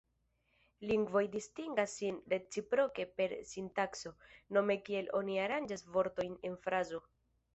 [0.91, 4.15] Lingvoj distingas sin reciproke per sintakso,
[4.59, 7.05] nome kiel oni aranĝas vortojn en frazo.